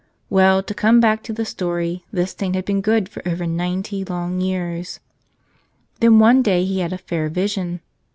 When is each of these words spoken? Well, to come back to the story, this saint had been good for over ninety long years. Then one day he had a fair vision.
Well, 0.31 0.63
to 0.63 0.73
come 0.73 0.99
back 0.99 1.21
to 1.25 1.31
the 1.31 1.45
story, 1.45 2.03
this 2.11 2.31
saint 2.31 2.55
had 2.55 2.65
been 2.65 2.81
good 2.81 3.07
for 3.07 3.21
over 3.27 3.45
ninety 3.45 4.03
long 4.03 4.39
years. 4.41 4.99
Then 5.99 6.17
one 6.17 6.41
day 6.41 6.65
he 6.65 6.79
had 6.79 6.91
a 6.91 6.97
fair 6.97 7.29
vision. 7.29 7.81